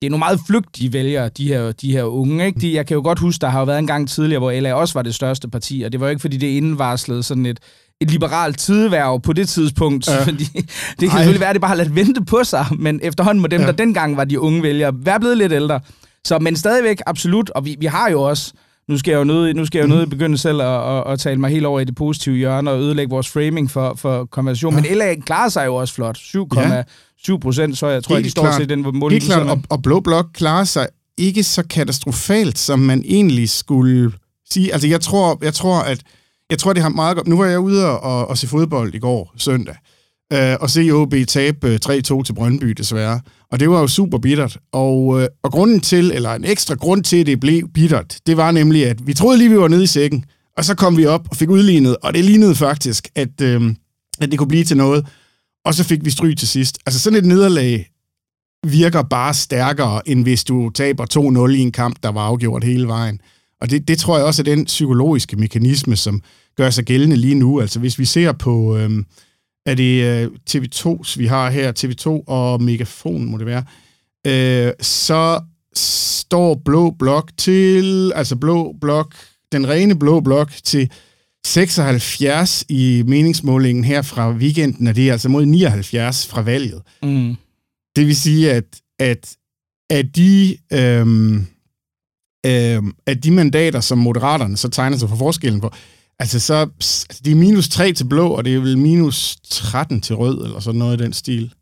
det 0.00 0.06
er 0.06 0.10
nogle 0.10 0.18
meget 0.18 0.40
flygtige 0.46 0.92
vælgere, 0.92 1.28
de 1.28 1.48
her, 1.48 1.72
de 1.72 1.92
her 1.92 2.02
unge. 2.02 2.46
Ikke? 2.46 2.60
De, 2.60 2.74
jeg 2.74 2.86
kan 2.86 2.94
jo 2.94 3.02
godt 3.02 3.18
huske, 3.18 3.40
der 3.40 3.48
har 3.48 3.58
jo 3.58 3.64
været 3.64 3.78
en 3.78 3.86
gang 3.86 4.08
tidligere, 4.08 4.38
hvor 4.38 4.60
LA 4.60 4.74
også 4.74 4.94
var 4.94 5.02
det 5.02 5.14
største 5.14 5.48
parti, 5.48 5.82
og 5.86 5.92
det 5.92 6.00
var 6.00 6.06
jo 6.06 6.10
ikke, 6.10 6.20
fordi 6.20 6.36
det 6.36 6.46
indvarslede 6.46 7.22
sådan 7.22 7.46
et, 7.46 7.60
et 8.00 8.10
liberalt 8.10 8.58
tideværv 8.58 9.20
på 9.20 9.32
det 9.32 9.48
tidspunkt. 9.48 10.08
Ja. 10.08 10.24
Fordi 10.24 10.44
det 10.54 10.64
kan 10.98 11.08
Ej. 11.08 11.16
selvfølgelig 11.16 11.40
være, 11.40 11.48
at 11.50 11.54
det 11.54 11.60
bare 11.60 11.68
har 11.68 11.76
ladt 11.76 11.94
vente 11.94 12.24
på 12.24 12.44
sig, 12.44 12.66
men 12.78 13.00
efterhånden 13.02 13.40
må 13.40 13.46
dem, 13.46 13.60
ja. 13.60 13.66
der 13.66 13.72
dengang 13.72 14.16
var 14.16 14.24
de 14.24 14.40
unge 14.40 14.62
vælgere, 14.62 14.92
være 14.94 15.20
blevet 15.20 15.38
lidt 15.38 15.52
ældre. 15.52 15.80
Så, 16.24 16.38
men 16.38 16.56
stadigvæk 16.56 17.00
absolut, 17.06 17.50
og 17.50 17.64
vi, 17.64 17.76
vi 17.80 17.86
har 17.86 18.10
jo 18.10 18.22
også 18.22 18.52
nu 18.88 18.98
skal 18.98 19.12
jeg 19.12 19.18
jo 19.18 19.24
nødt, 19.24 19.56
nu 19.56 19.66
skal 19.66 19.78
jeg 19.78 19.88
jo 19.88 19.94
nødt 19.94 20.10
begynde 20.10 20.38
selv 20.38 20.60
at, 20.60 20.96
at, 20.98 21.12
at, 21.12 21.20
tale 21.20 21.40
mig 21.40 21.50
helt 21.50 21.66
over 21.66 21.80
i 21.80 21.84
det 21.84 21.94
positive 21.94 22.36
hjørne 22.36 22.70
og 22.70 22.80
ødelægge 22.80 23.10
vores 23.10 23.28
framing 23.28 23.70
for, 23.70 23.94
for 23.94 24.24
konversation. 24.24 24.74
Ja. 24.74 24.80
Men 24.80 24.98
LA 24.98 25.14
klarer 25.14 25.48
sig 25.48 25.66
jo 25.66 25.74
også 25.74 25.94
flot. 25.94 26.18
7,7 26.18 27.38
procent, 27.38 27.78
så 27.78 27.86
jeg 27.86 28.04
tror, 28.04 28.16
at 28.16 28.24
de 28.24 28.30
står 28.30 28.52
til 28.58 28.68
den 28.68 28.98
mål. 28.98 29.12
Helt 29.12 29.24
klart, 29.24 29.48
og, 29.48 29.62
og 29.70 29.82
Blå 29.82 30.00
Blok 30.00 30.26
klarer 30.34 30.64
sig 30.64 30.86
ikke 31.18 31.42
så 31.42 31.62
katastrofalt, 31.62 32.58
som 32.58 32.78
man 32.78 33.02
egentlig 33.06 33.50
skulle 33.50 34.12
sige. 34.50 34.72
Altså, 34.72 34.88
jeg 34.88 35.00
tror, 35.00 35.38
jeg 35.42 35.54
tror 35.54 35.80
at 35.80 36.02
jeg 36.50 36.58
tror, 36.58 36.72
det 36.72 36.82
har 36.82 36.88
meget 36.88 37.16
godt... 37.16 37.26
Nu 37.28 37.38
var 37.38 37.46
jeg 37.46 37.58
ude 37.58 37.86
og, 37.86 38.28
og 38.28 38.38
se 38.38 38.46
fodbold 38.46 38.94
i 38.94 38.98
går, 38.98 39.32
søndag, 39.36 39.74
øh, 39.74 39.97
øh, 40.32 40.56
og 40.60 40.70
se 40.70 40.90
OB 40.90 41.14
tabe 41.28 41.78
3-2 41.86 41.92
øh, 41.92 42.24
til 42.24 42.34
Brøndby, 42.34 42.66
desværre. 42.66 43.20
Og 43.52 43.60
det 43.60 43.70
var 43.70 43.80
jo 43.80 43.86
super 43.86 44.18
bittert. 44.18 44.58
Og, 44.72 45.20
øh, 45.20 45.28
og 45.42 45.52
grunden 45.52 45.80
til, 45.80 46.12
eller 46.14 46.34
en 46.34 46.44
ekstra 46.44 46.74
grund 46.74 47.04
til, 47.04 47.16
at 47.16 47.26
det 47.26 47.40
blev 47.40 47.68
bittert, 47.74 48.18
det 48.26 48.36
var 48.36 48.50
nemlig, 48.50 48.86
at 48.86 49.06
vi 49.06 49.14
troede 49.14 49.38
lige, 49.38 49.50
vi 49.50 49.58
var 49.58 49.68
nede 49.68 49.84
i 49.84 49.86
sækken, 49.86 50.24
og 50.56 50.64
så 50.64 50.74
kom 50.74 50.96
vi 50.96 51.06
op 51.06 51.28
og 51.30 51.36
fik 51.36 51.50
udlignet, 51.50 51.96
og 52.02 52.14
det 52.14 52.24
lignede 52.24 52.54
faktisk, 52.54 53.08
at, 53.14 53.40
øh, 53.42 53.74
at 54.20 54.30
det 54.30 54.38
kunne 54.38 54.48
blive 54.48 54.64
til 54.64 54.76
noget. 54.76 55.06
Og 55.64 55.74
så 55.74 55.84
fik 55.84 56.04
vi 56.04 56.10
stryg 56.10 56.36
til 56.36 56.48
sidst. 56.48 56.78
Altså 56.86 57.00
sådan 57.00 57.18
et 57.18 57.24
nederlag 57.24 57.90
virker 58.66 59.02
bare 59.02 59.34
stærkere, 59.34 60.08
end 60.08 60.22
hvis 60.22 60.44
du 60.44 60.70
taber 60.70 61.46
2-0 61.48 61.50
i 61.50 61.58
en 61.58 61.72
kamp, 61.72 61.96
der 62.02 62.08
var 62.08 62.20
afgjort 62.20 62.64
hele 62.64 62.86
vejen. 62.86 63.20
Og 63.60 63.70
det, 63.70 63.88
det 63.88 63.98
tror 63.98 64.16
jeg 64.16 64.26
også 64.26 64.42
er 64.42 64.44
den 64.44 64.64
psykologiske 64.64 65.36
mekanisme, 65.36 65.96
som 65.96 66.22
gør 66.56 66.70
sig 66.70 66.84
gældende 66.84 67.16
lige 67.16 67.34
nu. 67.34 67.60
Altså 67.60 67.78
hvis 67.78 67.98
vi 67.98 68.04
ser 68.04 68.32
på... 68.32 68.76
Øh, 68.76 68.90
er 69.70 69.74
det 69.74 70.26
uh, 70.26 70.32
TV2's, 70.50 71.18
vi 71.18 71.26
har 71.26 71.50
her, 71.50 71.72
TV2 71.78 72.24
og 72.26 72.62
Megafon, 72.62 73.24
må 73.24 73.38
det 73.38 73.46
være, 73.46 73.64
uh, 74.28 74.72
så 74.80 75.40
står 75.74 76.62
Blå 76.64 76.90
Blok 76.90 77.30
til, 77.36 78.12
altså 78.14 78.36
Blå 78.36 78.74
Blok, 78.80 79.14
den 79.52 79.68
rene 79.68 79.98
Blå 79.98 80.20
Blok 80.20 80.52
til 80.64 80.90
76 81.46 82.64
i 82.68 83.02
meningsmålingen 83.06 83.84
her 83.84 84.02
fra 84.02 84.30
weekenden, 84.30 84.86
og 84.86 84.96
det 84.96 85.08
er 85.08 85.12
altså 85.12 85.28
mod 85.28 85.46
79 85.46 86.26
fra 86.26 86.42
valget. 86.42 86.82
Mm. 87.02 87.36
Det 87.96 88.06
vil 88.06 88.16
sige, 88.16 88.52
at, 88.52 88.64
at, 88.98 89.36
at 89.90 90.16
de... 90.16 90.56
Øhm, 90.72 91.46
øhm, 92.46 92.92
at 93.06 93.24
de 93.24 93.30
mandater, 93.30 93.80
som 93.80 93.98
moderaterne 93.98 94.56
så 94.56 94.68
tegner 94.68 94.96
sig 94.96 95.08
for 95.08 95.16
forskellen 95.16 95.60
på, 95.60 95.72
Altså, 96.20 96.40
så, 96.40 96.54
altså, 96.54 97.20
det 97.24 97.32
er 97.32 97.36
minus 97.36 97.68
3 97.68 97.92
til 97.92 98.04
blå, 98.04 98.28
og 98.28 98.44
det 98.44 98.54
er 98.54 98.60
vel 98.60 98.78
minus 98.78 99.36
13 99.50 100.00
til 100.00 100.16
rød, 100.16 100.44
eller 100.44 100.60
sådan 100.60 100.78
noget 100.78 101.00
i 101.00 101.04
den 101.04 101.12
stil. 101.12 101.54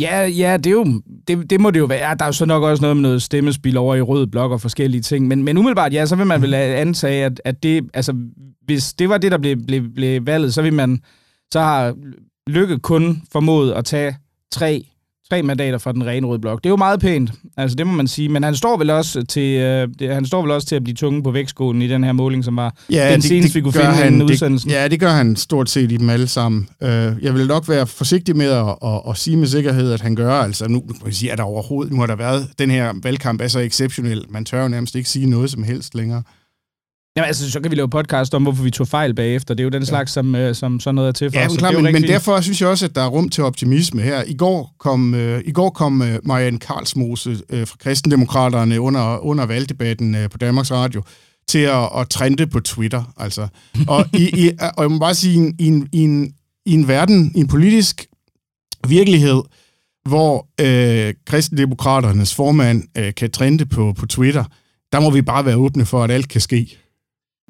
Ja, 0.00 0.26
ja, 0.26 0.56
det, 0.56 0.66
er 0.66 0.70
jo, 0.70 1.02
det, 1.28 1.50
det 1.50 1.60
må 1.60 1.70
det 1.70 1.80
jo 1.80 1.84
være. 1.84 2.08
Ja, 2.08 2.14
der 2.14 2.24
er 2.24 2.28
jo 2.28 2.32
så 2.32 2.46
nok 2.46 2.62
også 2.62 2.80
noget 2.80 2.96
med 2.96 3.02
noget 3.02 3.22
stemmespil 3.22 3.76
over 3.76 3.94
i 3.94 4.00
rød 4.00 4.26
blok 4.26 4.52
og 4.52 4.60
forskellige 4.60 5.02
ting. 5.02 5.28
Men, 5.28 5.42
men 5.42 5.58
umiddelbart, 5.58 5.92
ja, 5.92 6.06
så 6.06 6.16
vil 6.16 6.26
man 6.26 6.42
vel 6.42 6.54
antage, 6.54 7.24
at, 7.24 7.40
at 7.44 7.62
det, 7.62 7.84
altså, 7.94 8.14
hvis 8.64 8.92
det 8.92 9.08
var 9.08 9.18
det, 9.18 9.32
der 9.32 9.38
blev, 9.38 9.56
blev, 9.66 9.82
blev 9.94 10.26
valget, 10.26 10.54
så 10.54 10.62
vil 10.62 10.72
man, 10.72 11.00
så 11.52 11.60
har 11.60 11.94
Lykke 12.46 12.78
kun 12.78 13.22
formået 13.32 13.72
at 13.72 13.84
tage 13.84 14.16
tre 14.52 14.86
tre 15.30 15.42
mandater 15.42 15.78
fra 15.78 15.92
den 15.92 16.06
rene 16.06 16.26
røde 16.26 16.38
blok. 16.38 16.58
Det 16.58 16.66
er 16.66 16.70
jo 16.70 16.76
meget 16.76 17.00
pænt, 17.00 17.30
altså 17.56 17.74
det 17.74 17.86
må 17.86 17.92
man 17.92 18.08
sige, 18.08 18.28
men 18.28 18.42
han 18.42 18.56
står 18.56 18.76
vel 18.76 18.90
også 18.90 19.22
til, 19.22 19.58
øh, 19.58 19.88
han 20.00 20.26
står 20.26 20.42
vel 20.42 20.50
også 20.50 20.68
til 20.68 20.76
at 20.76 20.84
blive 20.84 20.94
tunge 20.94 21.22
på 21.22 21.30
vægtskålen 21.30 21.82
i 21.82 21.88
den 21.88 22.04
her 22.04 22.12
måling, 22.12 22.44
som 22.44 22.56
var 22.56 22.74
ja, 22.90 23.12
den 23.12 23.20
det, 23.20 23.28
seneste, 23.28 23.48
det 23.48 23.54
vi 23.54 23.60
kunne 23.60 23.72
finde 23.72 23.86
han, 23.86 24.20
i 24.20 24.24
udsendelsen. 24.24 24.70
Det, 24.70 24.76
ja, 24.76 24.88
det 24.88 25.00
gør 25.00 25.10
han 25.10 25.36
stort 25.36 25.70
set 25.70 25.92
i 25.92 25.96
dem 25.96 26.10
alle 26.10 26.28
sammen. 26.28 26.68
Uh, 26.80 26.88
jeg 26.88 27.34
vil 27.34 27.46
nok 27.46 27.68
være 27.68 27.86
forsigtig 27.86 28.36
med 28.36 28.50
at, 28.50 28.68
at, 28.84 29.00
at 29.08 29.16
sige 29.16 29.36
med 29.36 29.46
sikkerhed, 29.46 29.92
at 29.92 30.00
han 30.00 30.16
gør, 30.16 30.32
altså 30.32 30.68
nu 30.68 30.82
må 30.88 31.06
jeg 31.06 31.14
sige, 31.14 31.32
at 31.32 31.38
der 31.38 31.44
overhovedet, 31.44 31.92
nu 31.92 32.00
har 32.00 32.06
der 32.06 32.16
været, 32.16 32.48
den 32.58 32.70
her 32.70 32.92
valgkamp 33.02 33.40
er 33.40 33.48
så 33.48 33.58
exceptionel, 33.58 34.24
man 34.28 34.44
tør 34.44 34.62
jo 34.62 34.68
nærmest 34.68 34.94
ikke 34.94 35.08
sige 35.08 35.26
noget 35.26 35.50
som 35.50 35.62
helst 35.62 35.94
længere. 35.94 36.22
Jamen, 37.16 37.26
altså, 37.26 37.50
så 37.50 37.60
kan 37.60 37.70
vi 37.70 37.76
lave 37.76 37.90
podcast 37.90 38.34
om, 38.34 38.42
hvorfor 38.42 38.62
vi 38.62 38.70
tog 38.70 38.88
fejl 38.88 39.14
bagefter. 39.14 39.54
Det 39.54 39.60
er 39.60 39.64
jo 39.64 39.70
den 39.70 39.82
ja. 39.82 39.86
slags, 39.86 40.12
som, 40.12 40.34
øh, 40.34 40.54
som 40.54 40.80
sådan 40.80 40.94
noget 40.94 41.08
er 41.08 41.12
til 41.12 41.30
for 41.30 41.38
ja, 41.38 41.46
os. 41.46 41.56
Klar, 41.56 41.70
men, 41.70 41.92
men 41.92 42.02
derfor 42.02 42.40
synes 42.40 42.60
jeg 42.60 42.68
også, 42.68 42.84
at 42.84 42.94
der 42.94 43.02
er 43.02 43.06
rum 43.06 43.28
til 43.28 43.44
optimisme 43.44 44.02
her. 44.02 44.22
I 44.26 44.34
går 44.34 44.74
kom, 44.78 45.14
øh, 45.14 45.42
i 45.44 45.52
går 45.52 45.70
kom 45.70 46.02
øh, 46.02 46.18
Marianne 46.24 46.58
Karlsmose 46.58 47.38
øh, 47.50 47.66
fra 47.66 47.76
Kristendemokraterne 47.80 48.80
under, 48.80 49.18
under 49.18 49.46
valgdebatten 49.46 50.14
øh, 50.14 50.30
på 50.30 50.38
Danmarks 50.38 50.70
Radio 50.70 51.02
til 51.48 51.58
at, 51.58 51.88
at 51.98 52.08
trende 52.08 52.46
på 52.46 52.60
Twitter. 52.60 53.12
Altså. 53.16 53.48
Og, 53.88 54.06
i, 54.12 54.46
i, 54.46 54.50
og 54.76 54.82
jeg 54.82 54.90
må 54.90 54.98
bare 54.98 55.14
sige, 55.14 55.54
i 55.58 55.66
en, 55.66 55.88
i 55.92 55.98
en, 55.98 56.34
i 56.66 56.74
en 56.74 56.88
verden, 56.88 57.32
i 57.34 57.40
en 57.40 57.48
politisk 57.48 58.06
virkelighed, 58.88 59.42
hvor 60.08 60.48
øh, 60.60 61.14
Kristendemokraternes 61.26 62.34
formand 62.34 62.82
øh, 62.98 63.14
kan 63.14 63.30
trende 63.30 63.66
på, 63.66 63.92
på 63.92 64.06
Twitter, 64.06 64.44
der 64.92 65.00
må 65.00 65.10
vi 65.10 65.22
bare 65.22 65.44
være 65.44 65.56
åbne 65.56 65.86
for, 65.86 66.04
at 66.04 66.10
alt 66.10 66.28
kan 66.28 66.40
ske. 66.40 66.78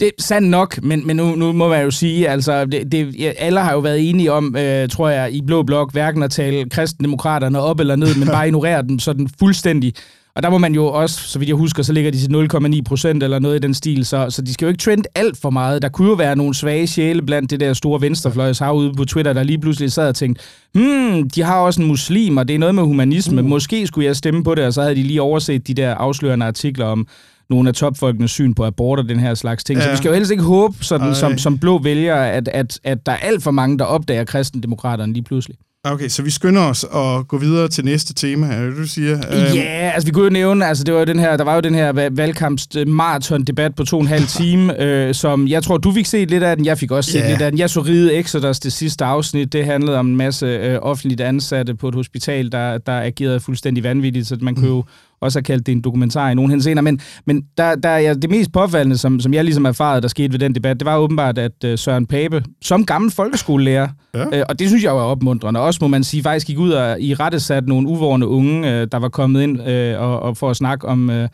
Det 0.01 0.07
er 0.07 0.11
sandt 0.19 0.49
nok, 0.49 0.83
men, 0.83 1.07
men 1.07 1.17
nu, 1.17 1.35
nu 1.35 1.53
må 1.53 1.69
man 1.69 1.85
jo 1.85 1.91
sige, 1.91 2.29
altså, 2.29 2.65
det, 2.65 2.93
det, 2.93 3.35
alle 3.39 3.61
har 3.61 3.73
jo 3.73 3.79
været 3.79 4.11
enige 4.11 4.33
om, 4.33 4.57
øh, 4.57 4.89
tror 4.89 5.09
jeg, 5.09 5.33
i 5.33 5.43
Blå 5.47 5.63
Blok, 5.63 5.93
hverken 5.93 6.23
at 6.23 6.31
tale 6.31 6.71
kristendemokraterne 6.71 7.61
op 7.61 7.81
eller 7.81 7.97
ned, 7.97 8.15
men 8.15 8.29
bare 8.29 8.47
ignorere 8.49 8.83
dem 8.83 8.99
sådan 8.99 9.29
fuldstændig. 9.39 9.95
Og 10.37 10.43
der 10.43 10.51
må 10.51 10.59
man 10.59 10.75
jo 10.75 10.87
også, 10.87 11.21
så 11.21 11.39
vidt 11.39 11.49
jeg 11.49 11.57
husker, 11.57 11.83
så 11.83 11.93
ligger 11.93 12.11
de 12.11 12.19
til 12.19 12.57
0,9 12.77 12.83
procent 12.83 13.23
eller 13.23 13.39
noget 13.39 13.57
i 13.57 13.59
den 13.59 13.75
stil, 13.75 14.07
så, 14.07 14.31
så 14.31 14.43
de 14.43 14.53
skal 14.53 14.67
jo 14.67 14.69
ikke 14.69 14.83
trende 14.83 15.05
alt 15.15 15.39
for 15.43 15.51
meget. 15.51 15.83
Der 15.83 15.89
kunne 15.89 16.09
jo 16.09 16.15
være 16.15 16.37
nogle 16.37 16.55
svage 16.55 16.87
sjæle 16.87 17.23
blandt 17.23 17.51
det 17.51 17.61
der 17.61 17.73
store 17.73 18.01
venstrefløjs 18.01 18.63
ude 18.75 18.95
på 18.95 19.05
Twitter, 19.05 19.33
der 19.33 19.43
lige 19.43 19.59
pludselig 19.59 19.93
sad 19.93 20.09
og 20.09 20.15
tænkte, 20.15 20.45
hmm, 20.75 21.31
de 21.31 21.43
har 21.43 21.61
også 21.61 21.83
en 21.83 21.89
muslim, 21.89 22.37
og 22.37 22.49
det 22.49 22.55
er 22.55 22.59
noget 22.59 22.75
med 22.75 22.83
humanisme. 22.83 23.43
Uh. 23.43 23.49
Måske 23.49 23.87
skulle 23.87 24.07
jeg 24.07 24.17
stemme 24.17 24.45
på 24.45 24.55
det, 24.55 24.65
og 24.65 24.73
så 24.75 24.83
havde 24.83 24.95
de 24.95 25.03
lige 25.03 25.23
overset 25.23 25.67
de 25.67 25.75
der 25.75 25.95
afslørende 25.95 26.47
artikler 26.47 26.87
om 26.87 27.07
nogle 27.51 27.69
af 27.69 27.75
topfolkenes 27.75 28.31
syn 28.31 28.55
på 28.55 28.65
abort 28.65 28.99
og 28.99 29.09
den 29.09 29.21
her 29.21 29.35
slags 29.35 29.65
ting. 29.65 29.79
Ja. 29.79 29.85
Så 29.85 29.91
vi 29.91 29.97
skal 29.97 30.09
jo 30.09 30.15
helst 30.15 30.31
ikke 30.31 30.43
håbe, 30.43 30.85
sådan, 30.85 31.15
som, 31.15 31.39
som 31.39 31.59
blå 31.59 31.79
vælgere, 31.79 32.33
at, 32.33 32.49
at, 32.49 32.81
at 32.85 33.07
der 33.07 33.13
er 33.13 33.17
alt 33.17 33.43
for 33.43 33.51
mange, 33.51 33.79
der 33.79 33.85
opdager 33.85 34.25
kristendemokraterne 34.25 35.13
lige 35.13 35.25
pludselig. 35.25 35.57
Okay, 35.87 36.09
så 36.09 36.23
vi 36.23 36.31
skynder 36.31 36.63
os 36.63 36.85
at 36.95 37.29
gå 37.29 37.39
videre 37.39 37.69
til 37.69 37.85
næste 37.85 38.15
tema, 38.15 38.47
er 38.47 38.67
det, 38.67 38.77
du 38.77 38.87
siger? 38.87 39.19
Ja, 39.31 39.55
yeah, 39.57 39.95
altså 39.95 40.07
vi 40.07 40.13
kunne 40.13 40.25
jo 40.25 40.31
nævne, 40.31 40.67
altså 40.67 40.85
det 40.85 40.95
var 40.95 41.01
jo 41.01 41.07
den 41.07 41.19
her, 41.19 41.37
der 41.37 41.45
var 41.45 41.55
jo 41.55 41.61
den 41.61 41.75
her 41.75 42.11
valgkamps 42.11 42.69
maraton-debat 42.87 43.75
på 43.75 43.85
to 43.85 43.97
og 43.97 44.03
en 44.03 44.09
halv 44.09 44.27
time, 44.39 44.83
øh, 44.83 45.15
som 45.15 45.49
jeg 45.49 45.63
tror, 45.63 45.77
du 45.77 45.93
fik 45.93 46.07
set 46.07 46.31
lidt 46.31 46.43
af 46.43 46.57
den, 46.57 46.67
jeg 46.67 46.79
fik 46.79 46.91
også 46.91 47.11
set 47.11 47.21
yeah. 47.21 47.31
lidt 47.31 47.43
af 47.43 47.53
den. 47.53 47.59
Jeg 47.59 47.71
så 47.71 47.81
Ride 47.81 48.15
Exodus, 48.15 48.61
det 48.61 48.73
sidste 48.73 49.05
afsnit, 49.05 49.53
det 49.53 49.65
handlede 49.65 49.99
om 49.99 50.09
en 50.09 50.17
masse 50.17 50.47
øh, 50.47 50.79
offentligt 50.83 51.21
ansatte 51.21 51.75
på 51.75 51.89
et 51.89 51.95
hospital, 51.95 52.53
der, 52.53 52.79
der 52.79 53.01
agerede 53.01 53.41
fuldstændig 53.41 53.85
vanvittigt, 53.85 54.27
så 54.27 54.37
man 54.41 54.55
kunne 54.55 54.69
jo 54.69 54.85
også 55.25 55.39
har 55.39 55.43
kaldt 55.43 55.67
det 55.67 55.73
en 55.73 55.81
dokumentar 55.81 56.31
i 56.31 56.35
nogen 56.35 56.51
henseender, 56.51 56.83
men, 56.83 57.01
men 57.27 57.43
der, 57.59 57.75
der 57.75 57.89
er 57.89 58.15
det 58.15 58.31
mest 58.31 58.53
påfaldende, 58.53 58.99
som, 58.99 59.21
som 59.21 59.35
jeg 59.35 59.45
ligesom 59.45 59.65
erfarede, 59.65 60.03
der 60.03 60.09
skete 60.09 60.33
ved 60.33 60.39
den 60.39 60.55
debat, 60.55 60.81
det 60.81 60.87
var 60.87 60.97
åbenbart, 60.97 61.39
at 61.39 61.53
uh, 61.65 61.71
Søren 61.77 62.07
Pape, 62.07 62.43
som 62.63 62.87
gammel 62.87 63.11
folkeskolelærer, 63.11 63.89
ja. 64.15 64.27
uh, 64.27 64.43
og 64.49 64.59
det 64.59 64.69
synes 64.69 64.85
jeg 64.85 64.89
er 64.89 64.93
opmuntrende, 64.93 65.61
også 65.61 65.79
må 65.83 65.89
man 65.89 66.05
sige, 66.05 66.23
faktisk 66.23 66.47
gik 66.47 66.59
ud 66.59 66.71
og 66.71 67.01
i 67.01 67.15
rette 67.15 67.41
sat 67.41 67.67
nogle 67.67 67.89
uvårende 67.89 68.27
unge, 68.27 68.59
uh, 68.61 68.89
der 68.93 68.97
var 68.97 69.09
kommet 69.09 69.43
ind 69.43 69.61
uh, 69.61 70.03
og, 70.03 70.21
og 70.21 70.37
for 70.37 70.51
at 70.51 70.57
snakke 70.57 70.89
om, 70.89 71.09
uh, 71.09 71.27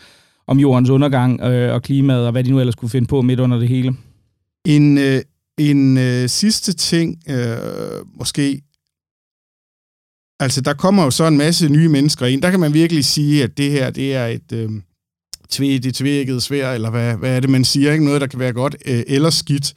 om 0.46 0.58
jordens 0.58 0.90
undergang 0.90 1.40
uh, 1.42 1.74
og 1.74 1.82
klimaet, 1.82 2.26
og 2.26 2.32
hvad 2.32 2.44
de 2.44 2.50
nu 2.50 2.60
ellers 2.60 2.74
kunne 2.74 2.90
finde 2.90 3.06
på 3.06 3.22
midt 3.22 3.40
under 3.40 3.58
det 3.58 3.68
hele. 3.68 3.94
En, 4.66 4.98
uh, 4.98 5.04
en 5.58 5.96
uh, 5.96 6.26
sidste 6.26 6.72
ting, 6.72 7.16
uh, 7.28 8.18
måske 8.18 8.60
Altså, 10.40 10.60
der 10.60 10.72
kommer 10.72 11.04
jo 11.04 11.10
så 11.10 11.26
en 11.26 11.36
masse 11.36 11.68
nye 11.68 11.88
mennesker 11.88 12.26
ind. 12.26 12.42
Der 12.42 12.50
kan 12.50 12.60
man 12.60 12.74
virkelig 12.74 13.04
sige, 13.04 13.42
at 13.42 13.58
det 13.58 13.70
her, 13.70 13.90
det 13.90 14.14
er 14.14 14.26
et 14.26 14.52
øh, 14.52 14.70
tvæ, 15.50 15.78
det 15.78 16.42
svær, 16.42 16.72
eller 16.72 16.90
hvad, 16.90 17.14
hvad 17.14 17.36
er 17.36 17.40
det, 17.40 17.50
man 17.50 17.64
siger? 17.64 17.92
Ikke 17.92 18.04
noget, 18.04 18.20
der 18.20 18.26
kan 18.26 18.38
være 18.38 18.52
godt 18.52 18.76
øh, 18.86 19.02
eller 19.06 19.30
skidt. 19.30 19.74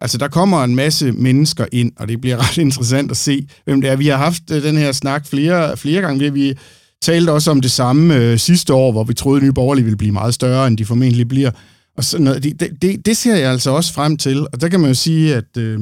Altså, 0.00 0.18
der 0.18 0.28
kommer 0.28 0.64
en 0.64 0.74
masse 0.74 1.12
mennesker 1.12 1.66
ind, 1.72 1.92
og 1.96 2.08
det 2.08 2.20
bliver 2.20 2.36
ret 2.48 2.58
interessant 2.58 3.10
at 3.10 3.16
se, 3.16 3.48
hvem 3.64 3.80
det 3.80 3.90
er. 3.90 3.96
Vi 3.96 4.06
har 4.06 4.16
haft 4.16 4.42
øh, 4.52 4.62
den 4.62 4.76
her 4.76 4.92
snak 4.92 5.26
flere, 5.26 5.76
flere 5.76 6.00
gange. 6.00 6.18
Vi, 6.18 6.30
vi 6.30 6.58
talte 7.02 7.32
også 7.32 7.50
om 7.50 7.60
det 7.60 7.70
samme 7.70 8.16
øh, 8.16 8.38
sidste 8.38 8.74
år, 8.74 8.92
hvor 8.92 9.04
vi 9.04 9.14
troede, 9.14 9.36
at 9.36 9.42
Nye 9.42 9.52
Borgerlige 9.52 9.84
ville 9.84 9.98
blive 9.98 10.12
meget 10.12 10.34
større, 10.34 10.66
end 10.66 10.78
de 10.78 10.84
formentlig 10.84 11.28
bliver. 11.28 11.50
Og 11.96 12.04
sådan 12.04 12.24
noget. 12.24 12.42
Det, 12.42 12.60
det, 12.60 12.82
det, 12.82 13.06
det 13.06 13.16
ser 13.16 13.36
jeg 13.36 13.50
altså 13.50 13.70
også 13.70 13.92
frem 13.92 14.16
til. 14.16 14.46
Og 14.52 14.60
der 14.60 14.68
kan 14.68 14.80
man 14.80 14.88
jo 14.88 14.94
sige, 14.94 15.34
at... 15.34 15.56
Øh, 15.56 15.80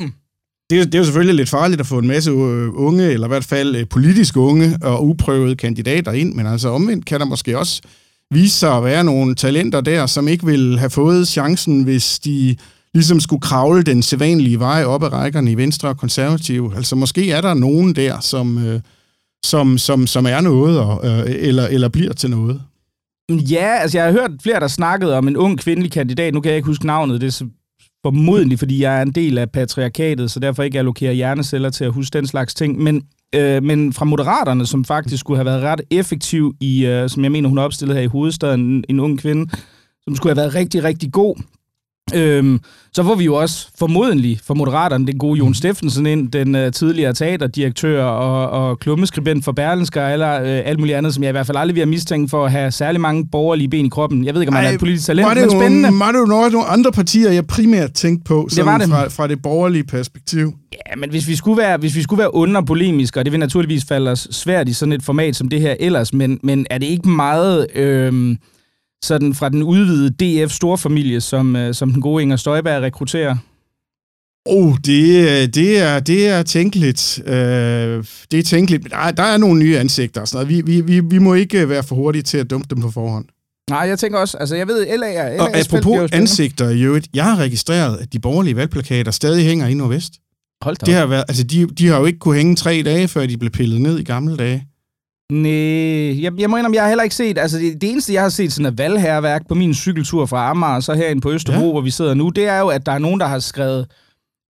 det, 0.70 0.86
det 0.86 0.94
er 0.94 0.98
jo 0.98 1.04
selvfølgelig 1.04 1.34
lidt 1.34 1.48
farligt 1.48 1.80
at 1.80 1.86
få 1.86 1.98
en 1.98 2.06
masse 2.06 2.30
øh, 2.30 2.68
unge, 2.74 3.04
eller 3.04 3.26
i 3.26 3.28
hvert 3.28 3.44
fald 3.44 3.76
øh, 3.76 3.86
politisk 3.88 4.36
unge 4.36 4.78
og 4.82 5.06
uprøvede 5.06 5.56
kandidater 5.56 6.12
ind, 6.12 6.34
men 6.34 6.46
altså 6.46 6.68
omvendt 6.68 7.04
kan 7.04 7.20
der 7.20 7.26
måske 7.26 7.58
også 7.58 7.82
vise 8.30 8.56
sig 8.56 8.76
at 8.76 8.84
være 8.84 9.04
nogle 9.04 9.34
talenter 9.34 9.80
der, 9.80 10.06
som 10.06 10.28
ikke 10.28 10.46
ville 10.46 10.78
have 10.78 10.90
fået 10.90 11.28
chancen, 11.28 11.82
hvis 11.82 12.18
de 12.18 12.56
ligesom 12.94 13.20
skulle 13.20 13.40
kravle 13.40 13.82
den 13.82 14.02
sædvanlige 14.02 14.58
vej 14.58 14.84
op 14.84 15.02
ad 15.02 15.12
rækkerne 15.12 15.52
i 15.52 15.56
Venstre 15.56 15.88
og 15.88 15.96
Konservative. 15.96 16.76
Altså 16.76 16.96
måske 16.96 17.30
er 17.30 17.40
der 17.40 17.54
nogen 17.54 17.94
der, 17.94 18.20
som, 18.20 18.66
øh, 18.66 18.80
som, 19.44 19.78
som, 19.78 20.06
som 20.06 20.26
er 20.26 20.40
noget, 20.40 20.78
og, 20.78 21.06
øh, 21.06 21.22
eller, 21.26 21.66
eller 21.66 21.88
bliver 21.88 22.12
til 22.12 22.30
noget. 22.30 22.60
Ja, 23.30 23.78
altså 23.80 23.98
jeg 23.98 24.04
har 24.04 24.12
hørt 24.12 24.30
flere, 24.42 24.60
der 24.60 24.68
snakkede 24.68 25.16
om 25.16 25.28
en 25.28 25.36
ung 25.36 25.58
kvindelig 25.58 25.92
kandidat. 25.92 26.34
Nu 26.34 26.40
kan 26.40 26.50
jeg 26.50 26.56
ikke 26.56 26.66
huske 26.66 26.86
navnet. 26.86 27.20
Det 27.20 27.26
er 27.26 27.46
formodentlig, 28.02 28.58
fordi 28.58 28.82
jeg 28.82 28.98
er 28.98 29.02
en 29.02 29.10
del 29.10 29.38
af 29.38 29.50
patriarkatet, 29.50 30.30
så 30.30 30.40
derfor 30.40 30.62
ikke 30.62 30.78
allokerer 30.78 31.12
hjerneceller 31.12 31.70
til 31.70 31.84
at 31.84 31.92
huske 31.92 32.18
den 32.18 32.26
slags 32.26 32.54
ting. 32.54 32.78
Men, 32.78 33.02
øh, 33.34 33.62
men 33.62 33.92
fra 33.92 34.04
Moderaterne, 34.04 34.66
som 34.66 34.84
faktisk 34.84 35.20
skulle 35.20 35.38
have 35.38 35.44
været 35.44 35.62
ret 35.62 35.80
effektiv 35.90 36.54
i, 36.60 36.86
øh, 36.86 37.08
som 37.08 37.22
jeg 37.24 37.32
mener, 37.32 37.48
hun 37.48 37.58
opstillede 37.58 37.98
her 37.98 38.04
i 38.04 38.08
hovedstaden, 38.08 38.60
en, 38.60 38.84
en 38.88 39.00
ung 39.00 39.18
kvinde, 39.18 39.50
som 40.04 40.16
skulle 40.16 40.30
have 40.30 40.42
været 40.42 40.54
rigtig, 40.54 40.84
rigtig 40.84 41.12
god 41.12 41.36
Øhm, 42.14 42.60
så 42.92 43.04
får 43.04 43.14
vi 43.14 43.24
jo 43.24 43.34
også 43.34 43.68
formodentlig 43.78 44.40
for 44.46 44.54
Moderaterne 44.54 45.06
den 45.06 45.18
gode 45.18 45.38
Jon 45.38 45.48
mm. 45.48 45.54
Steffensen 45.54 46.06
ind, 46.06 46.32
den 46.32 46.54
øh, 46.54 46.72
tidligere 46.72 47.12
teaterdirektør 47.12 48.04
og, 48.04 48.68
og 48.68 48.78
klummeskribent 48.78 49.44
for 49.44 49.52
Berlinsker, 49.52 50.08
eller 50.08 50.40
øh, 50.40 50.62
alt 50.64 50.78
muligt 50.78 50.96
andet, 50.96 51.14
som 51.14 51.22
jeg 51.22 51.28
i 51.28 51.32
hvert 51.32 51.46
fald 51.46 51.56
aldrig 51.56 51.74
vil 51.74 51.80
have 51.80 51.90
mistænkt 51.90 52.30
for 52.30 52.44
at 52.44 52.52
have 52.52 52.70
særlig 52.70 53.00
mange 53.00 53.26
borgerlige 53.26 53.68
ben 53.68 53.86
i 53.86 53.88
kroppen. 53.88 54.24
Jeg 54.24 54.34
ved 54.34 54.40
ikke, 54.40 54.48
om 54.48 54.54
han 54.54 54.64
er 54.64 54.70
et 54.70 54.78
politisk 54.78 55.06
talent, 55.06 55.26
var 55.26 55.34
det 55.34 55.42
men 55.42 55.50
spændende. 55.50 55.88
Var 55.98 56.12
det 56.12 56.18
jo 56.18 56.24
nogle 56.24 56.66
andre 56.66 56.92
partier, 56.92 57.30
jeg 57.30 57.46
primært 57.46 57.92
tænkte 57.92 58.24
på, 58.24 58.48
det 58.56 58.66
var 58.66 58.78
det. 58.78 58.88
Fra, 58.88 59.08
fra 59.08 59.28
det 59.28 59.42
borgerlige 59.42 59.84
perspektiv? 59.84 60.52
Ja, 60.72 60.96
men 60.96 61.10
hvis 61.10 61.28
vi 61.28 61.36
skulle 61.36 61.58
være, 61.58 61.76
hvis 61.76 61.96
vi 61.96 62.02
skulle 62.02 62.18
være 62.18 62.34
underpolemiske, 62.34 63.20
og 63.20 63.24
det 63.24 63.32
vil 63.32 63.40
naturligvis 63.40 63.84
falde 63.84 64.10
os 64.10 64.28
svært 64.30 64.68
i 64.68 64.72
sådan 64.72 64.92
et 64.92 65.02
format 65.02 65.36
som 65.36 65.48
det 65.48 65.60
her 65.60 65.74
ellers, 65.80 66.14
men, 66.14 66.40
men 66.42 66.66
er 66.70 66.78
det 66.78 66.86
ikke 66.86 67.08
meget... 67.08 67.66
Øh, 67.74 68.36
sådan 69.02 69.34
fra 69.34 69.48
den 69.48 69.62
udvidede 69.62 70.44
DF-storfamilie, 70.44 71.20
som, 71.20 71.56
øh, 71.56 71.74
som 71.74 71.92
den 71.92 72.02
gode 72.02 72.22
Inger 72.22 72.36
Støjberg 72.36 72.82
rekrutterer? 72.82 73.36
Oh, 74.46 74.76
det, 74.84 75.54
det, 75.54 75.78
er, 75.78 76.00
det 76.00 76.28
er 76.28 76.42
tænkeligt. 76.42 77.22
Øh, 77.26 78.04
det 78.30 78.38
er 78.38 78.42
tænkeligt. 78.42 78.90
Der, 78.90 79.10
der 79.10 79.22
er 79.22 79.36
nogle 79.36 79.58
nye 79.58 79.78
ansigter 79.78 80.20
og 80.20 80.28
sådan 80.28 80.46
noget. 80.46 80.66
Vi, 80.66 80.72
vi, 80.72 80.80
vi, 80.80 81.00
vi 81.00 81.18
må 81.18 81.34
ikke 81.34 81.68
være 81.68 81.82
for 81.82 81.96
hurtige 81.96 82.22
til 82.22 82.38
at 82.38 82.50
dumpe 82.50 82.66
dem 82.70 82.82
på 82.82 82.90
forhånd. 82.90 83.24
Nej, 83.70 83.80
jeg 83.80 83.98
tænker 83.98 84.18
også, 84.18 84.38
altså 84.38 84.56
jeg 84.56 84.66
ved, 84.68 84.98
LA 84.98 85.12
er... 85.12 85.36
LA 85.36 85.42
og 85.42 85.56
apropos 85.56 86.12
ansigter 86.12 86.70
i 86.70 86.82
øvrigt, 86.82 87.08
jeg 87.14 87.24
har 87.24 87.36
registreret, 87.36 87.98
at 87.98 88.12
de 88.12 88.18
borgerlige 88.18 88.56
valgplakater 88.56 89.10
stadig 89.10 89.44
hænger 89.44 89.66
i 89.66 89.74
Nordvest. 89.74 90.12
Hold 90.62 90.76
da 90.76 90.86
det 90.86 90.94
har 90.94 91.06
været, 91.06 91.24
altså 91.28 91.44
de, 91.44 91.66
de 91.66 91.86
har 91.86 91.98
jo 91.98 92.04
ikke 92.06 92.18
kunne 92.18 92.36
hænge 92.36 92.56
tre 92.56 92.82
dage, 92.84 93.08
før 93.08 93.26
de 93.26 93.38
blev 93.38 93.50
pillet 93.50 93.80
ned 93.80 93.98
i 93.98 94.02
gamle 94.02 94.36
dage. 94.36 94.66
Nej, 95.30 96.22
jeg, 96.22 96.32
jeg 96.38 96.50
må 96.50 96.56
indrømme, 96.56 96.74
jeg 96.74 96.82
har 96.82 96.88
heller 96.88 97.04
ikke 97.04 97.14
set, 97.14 97.38
altså 97.38 97.58
det, 97.58 97.80
det 97.80 97.90
eneste, 97.90 98.12
jeg 98.12 98.22
har 98.22 98.28
set 98.28 98.52
sådan 98.52 98.72
et 98.72 98.78
valgherværk 98.78 99.48
på 99.48 99.54
min 99.54 99.74
cykeltur 99.74 100.26
fra 100.26 100.50
Amager, 100.50 100.80
så 100.80 100.94
herinde 100.94 101.20
på 101.20 101.30
Østerbro, 101.30 101.64
ja. 101.64 101.70
hvor 101.70 101.80
vi 101.80 101.90
sidder 101.90 102.14
nu, 102.14 102.28
det 102.28 102.46
er 102.48 102.58
jo, 102.58 102.68
at 102.68 102.86
der 102.86 102.92
er 102.92 102.98
nogen, 102.98 103.20
der 103.20 103.26
har 103.26 103.38
skrevet 103.38 103.86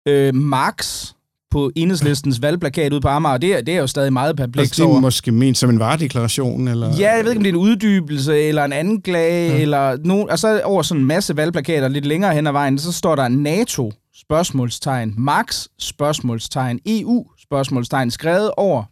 øh, 0.09 0.35
Marx 0.35 1.07
på 1.51 1.71
enhedslistens 1.77 2.43
valgplakat 2.43 2.93
ude 2.93 3.01
på 3.01 3.09
Amager, 3.09 3.33
og 3.33 3.43
det, 3.43 3.59
er, 3.59 3.61
det 3.61 3.75
er 3.75 3.79
jo 3.79 3.87
stadig 3.87 4.13
meget 4.13 4.37
perpleks 4.37 4.69
altså, 4.69 4.85
det 4.85 4.97
er 4.97 5.01
måske 5.01 5.33
ment 5.33 5.59
som 5.59 5.71
en 5.71 5.79
varedeklaration, 5.79 6.69
eller? 6.69 6.97
Ja, 6.99 7.13
jeg 7.17 7.25
ved 7.25 7.31
ikke, 7.31 7.39
om 7.39 7.45
det 7.45 7.51
er 7.51 7.55
en 7.55 7.61
uddybelse, 7.61 8.41
eller 8.41 8.65
en 8.65 8.73
anklage, 8.73 9.53
ja. 9.53 9.61
eller 9.61 9.97
nogen, 10.05 10.31
og 10.31 10.39
så 10.39 10.61
over 10.65 10.83
sådan 10.83 11.01
en 11.01 11.07
masse 11.07 11.37
valgplakater 11.37 11.89
lidt 11.89 12.07
længere 12.07 12.35
hen 12.35 12.47
ad 12.47 12.53
vejen, 12.53 12.79
så 12.79 12.93
står 12.93 13.17
der 13.17 13.29
NATO, 13.29 13.93
spørgsmålstegn, 14.15 15.15
Max, 15.19 15.67
spørgsmålstegn, 15.79 16.79
EU, 16.87 17.27
spørgsmålstegn, 17.43 18.11
skrevet 18.11 18.51
over 18.57 18.85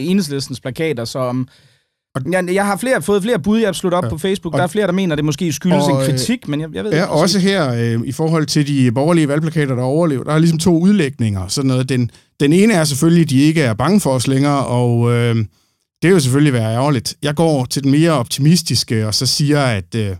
enhedslistens 0.00 0.60
plakater, 0.60 1.04
som... 1.04 1.48
Jeg, 2.32 2.54
jeg 2.54 2.66
har 2.66 2.76
flere, 2.76 3.02
fået 3.02 3.22
flere 3.22 3.38
bud, 3.38 3.58
jeg 3.58 3.68
har 3.68 3.72
sluttet 3.72 3.98
op 3.98 4.04
ja. 4.04 4.08
på 4.08 4.18
Facebook. 4.18 4.54
Og, 4.54 4.58
der 4.58 4.64
er 4.64 4.68
flere, 4.68 4.86
der 4.86 4.92
mener, 4.92 5.12
at 5.12 5.16
det 5.16 5.24
måske 5.24 5.52
skyldes 5.52 5.84
og, 5.84 5.90
en 5.90 5.96
øh, 5.96 6.06
kritik, 6.06 6.48
men 6.48 6.60
jeg, 6.60 6.68
jeg 6.74 6.84
ved 6.84 6.90
ja, 6.90 6.96
ikke. 6.96 7.08
også 7.08 7.38
her, 7.38 7.72
øh, 7.72 8.00
i 8.04 8.12
forhold 8.12 8.46
til 8.46 8.66
de 8.66 8.92
borgerlige 8.92 9.28
valgplakater, 9.28 9.74
der 9.74 9.82
overlever, 9.82 10.24
der 10.24 10.32
er 10.32 10.38
ligesom 10.38 10.58
to 10.58 10.78
udlægninger. 10.78 11.48
Sådan 11.48 11.68
noget. 11.68 11.88
Den, 11.88 12.10
den 12.40 12.52
ene 12.52 12.74
er 12.74 12.84
selvfølgelig, 12.84 13.22
at 13.22 13.30
de 13.30 13.40
ikke 13.40 13.62
er 13.62 13.74
bange 13.74 14.00
for 14.00 14.10
os 14.10 14.26
længere, 14.26 14.66
og 14.66 15.12
øh, 15.12 15.36
det 16.02 16.08
er 16.08 16.12
jo 16.12 16.20
selvfølgelig 16.20 16.52
være 16.52 16.74
ærgerligt. 16.74 17.14
Jeg 17.22 17.34
går 17.34 17.64
til 17.64 17.82
den 17.82 17.90
mere 17.90 18.10
optimistiske, 18.10 19.06
og 19.06 19.14
så 19.14 19.26
siger, 19.26 19.62
at, 19.62 19.94
øh, 19.94 20.16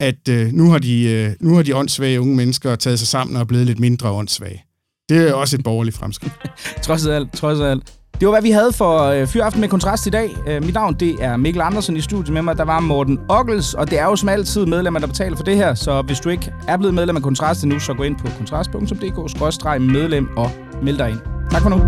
at 0.00 0.28
øh, 0.28 0.52
nu, 0.52 0.70
har 0.70 0.78
de, 0.78 1.02
øh, 1.02 1.30
nu 1.40 1.54
har 1.54 1.62
de 1.62 1.76
åndssvage 1.76 2.20
unge 2.20 2.36
mennesker 2.36 2.76
taget 2.76 2.98
sig 2.98 3.08
sammen 3.08 3.36
og 3.36 3.40
er 3.40 3.46
blevet 3.46 3.66
lidt 3.66 3.80
mindre 3.80 4.10
åndssvage. 4.10 4.64
Det 5.08 5.28
er 5.28 5.34
også 5.34 5.56
et 5.56 5.64
borgerligt 5.64 5.96
fremskridt. 5.96 6.32
trods 6.82 7.06
alt, 7.06 7.32
trods 7.32 7.60
alt. 7.60 7.97
Det 8.20 8.28
var, 8.28 8.32
hvad 8.32 8.42
vi 8.42 8.50
havde 8.50 8.72
for 8.72 9.02
øh, 9.02 9.26
Fyraften 9.26 9.60
med 9.60 9.68
Kontrast 9.68 10.06
i 10.06 10.10
dag. 10.10 10.36
Øh, 10.46 10.64
mit 10.64 10.74
navn, 10.74 10.94
det 10.94 11.16
er 11.20 11.36
Mikkel 11.36 11.62
Andersen 11.62 11.96
i 11.96 12.00
studiet 12.00 12.34
med 12.34 12.42
mig. 12.42 12.58
Der 12.58 12.64
var 12.64 12.80
Morten 12.80 13.20
Ockels, 13.28 13.74
og 13.74 13.90
det 13.90 13.98
er 13.98 14.04
jo 14.04 14.16
som 14.16 14.28
altid 14.28 14.66
medlemmer, 14.66 15.00
der 15.00 15.06
betaler 15.06 15.36
for 15.36 15.44
det 15.44 15.56
her. 15.56 15.74
Så 15.74 16.02
hvis 16.02 16.20
du 16.20 16.28
ikke 16.28 16.52
er 16.68 16.76
blevet 16.76 16.94
medlem 16.94 17.16
af 17.16 17.22
Kontrast 17.22 17.62
endnu, 17.62 17.78
så 17.78 17.94
gå 17.94 18.02
ind 18.02 18.16
på 18.16 18.26
kontrast.dk-medlem 18.38 20.28
og 20.36 20.50
meld 20.82 20.98
dig 20.98 21.10
ind. 21.10 21.20
Tak 21.50 21.62
for 21.62 21.68
nu. 21.68 21.78